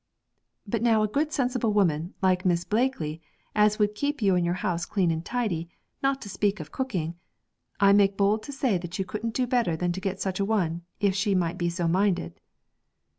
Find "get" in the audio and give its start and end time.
10.01-10.19